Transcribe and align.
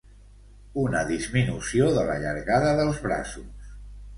Una 0.83 1.03
disminució 1.09 1.91
de 1.99 2.07
la 2.09 2.17
llargada 2.25 2.73
dels 2.81 3.05
braços. 3.07 3.71